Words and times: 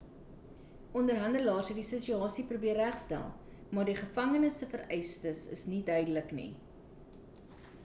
onderhandelaars 1.01 1.67
het 1.71 1.77
die 1.79 1.83
situasie 1.89 2.45
probeer 2.53 2.79
regstel 2.79 3.29
maar 3.77 3.89
die 3.91 3.95
gevangenes 4.01 4.59
se 4.65 4.71
vereistes 4.75 5.45
is 5.59 5.69
nie 5.77 5.83
duidelik 5.93 6.35
nie 6.43 6.51